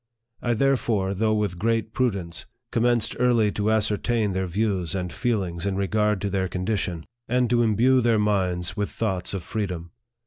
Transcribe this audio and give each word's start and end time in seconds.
I 0.41 0.55
therefore, 0.55 1.13
though 1.13 1.35
with 1.35 1.59
great 1.59 1.93
prudence, 1.93 2.47
commenced 2.71 3.15
early 3.19 3.51
to 3.51 3.69
ascertain 3.69 4.33
their 4.33 4.47
views 4.47 4.95
and 4.95 5.13
feelings 5.13 5.67
in 5.67 5.75
regard 5.75 6.21
to 6.21 6.29
their 6.31 6.47
condition, 6.47 7.05
and 7.27 7.47
to 7.51 7.61
imbue 7.61 8.01
their 8.01 8.17
minds 8.17 8.69
84 8.71 8.71
NARRATIVE 8.71 8.71
OF 8.71 8.73
THE 8.73 8.79
with 8.81 8.89
thoughts 8.89 9.33
of 9.35 9.43
freedom. 9.43 9.91